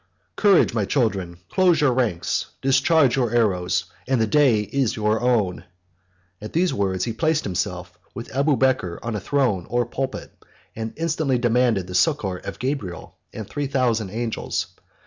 [0.35, 5.63] —Courage, my children; close your ranks; discharge your arrows, and the day is your own."
[6.41, 10.31] At these words he placed himself, with Abubeker, on a throne or pulpit,
[10.73, 14.69] 130 and instantly demanded the succor of Gabriel and three thousand angels.